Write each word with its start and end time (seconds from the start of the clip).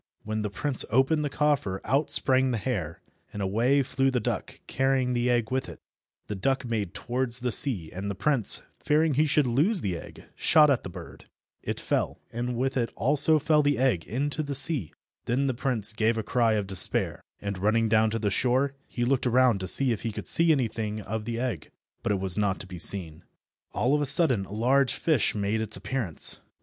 When 0.23 0.41
the 0.41 0.49
prince 0.49 0.83
opened 0.89 1.23
the 1.23 1.29
coffer 1.29 1.79
out 1.85 2.09
sprang 2.09 2.49
the 2.49 2.57
hare, 2.57 3.03
and 3.31 3.39
away 3.39 3.83
flew 3.83 4.09
the 4.09 4.19
duck 4.19 4.59
carrying 4.65 5.13
the 5.13 5.29
egg 5.29 5.51
with 5.51 5.69
it. 5.69 5.79
The 6.25 6.33
duck 6.33 6.65
made 6.65 6.95
towards 6.95 7.37
the 7.37 7.51
sea, 7.51 7.91
and 7.93 8.09
the 8.09 8.15
prince, 8.15 8.63
fearing 8.79 9.13
he 9.13 9.27
should 9.27 9.45
lose 9.45 9.81
the 9.81 9.95
egg, 9.99 10.23
shot 10.35 10.71
at 10.71 10.81
the 10.81 10.89
bird. 10.89 11.25
It 11.61 11.79
fell, 11.79 12.19
and 12.33 12.57
with 12.57 12.77
it 12.77 12.91
also 12.95 13.37
fell 13.37 13.61
the 13.61 13.77
egg 13.77 14.03
into 14.07 14.41
the 14.41 14.55
sea. 14.55 14.91
Then 15.25 15.45
the 15.45 15.53
prince 15.53 15.93
gave 15.93 16.17
a 16.17 16.23
cry 16.23 16.53
of 16.53 16.65
despair, 16.65 17.21
and, 17.39 17.59
running 17.59 17.87
down 17.87 18.09
to 18.09 18.17
the 18.17 18.31
shore, 18.31 18.73
he 18.87 19.05
looked 19.05 19.27
around 19.27 19.59
to 19.59 19.67
see 19.67 19.91
if 19.91 20.01
he 20.01 20.11
could 20.11 20.25
see 20.25 20.51
anything 20.51 20.99
of 20.99 21.25
the 21.25 21.39
egg, 21.39 21.69
but 22.01 22.11
it 22.11 22.19
was 22.19 22.35
not 22.39 22.59
to 22.61 22.65
be 22.65 22.79
seen. 22.79 23.23
All 23.71 23.93
of 23.93 24.01
a 24.01 24.07
sudden 24.07 24.47
a 24.47 24.51
large 24.51 24.95
fish 24.95 25.35
made 25.35 25.61
its 25.61 25.77
appearance. 25.77 26.39